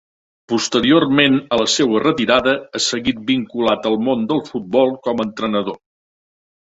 [0.51, 5.79] Posteriorment a la seua retirada, ha seguit vinculat al món del futbol com a entrenador.